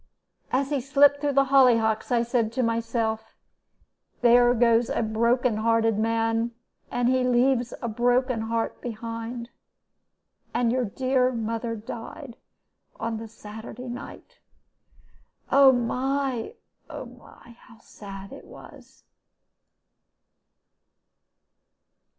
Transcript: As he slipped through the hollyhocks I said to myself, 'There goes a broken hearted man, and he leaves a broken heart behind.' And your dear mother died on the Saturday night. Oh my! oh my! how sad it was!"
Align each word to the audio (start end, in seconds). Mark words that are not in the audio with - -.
As 0.51 0.71
he 0.71 0.81
slipped 0.81 1.21
through 1.21 1.33
the 1.33 1.49
hollyhocks 1.53 2.11
I 2.11 2.23
said 2.23 2.51
to 2.53 2.63
myself, 2.63 3.35
'There 4.21 4.55
goes 4.55 4.89
a 4.89 5.03
broken 5.03 5.57
hearted 5.57 5.99
man, 5.99 6.53
and 6.89 7.07
he 7.07 7.23
leaves 7.23 7.71
a 7.83 7.87
broken 7.87 8.41
heart 8.41 8.81
behind.' 8.81 9.51
And 10.55 10.71
your 10.71 10.85
dear 10.85 11.31
mother 11.31 11.75
died 11.75 12.35
on 12.99 13.17
the 13.17 13.27
Saturday 13.27 13.87
night. 13.89 14.39
Oh 15.51 15.71
my! 15.71 16.55
oh 16.89 17.05
my! 17.05 17.55
how 17.59 17.77
sad 17.77 18.33
it 18.33 18.45
was!" 18.45 19.03